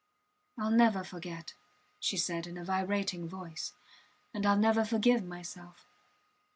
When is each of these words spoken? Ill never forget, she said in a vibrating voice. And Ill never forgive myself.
Ill 0.59 0.71
never 0.71 1.03
forget, 1.03 1.53
she 1.99 2.17
said 2.17 2.47
in 2.47 2.57
a 2.57 2.65
vibrating 2.65 3.29
voice. 3.29 3.73
And 4.33 4.45
Ill 4.45 4.55
never 4.57 4.83
forgive 4.83 5.23
myself. 5.23 5.85